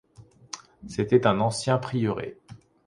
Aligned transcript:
C'était 0.87 1.27
un 1.27 1.39
ancien 1.39 1.77
prieuré. 1.77 2.39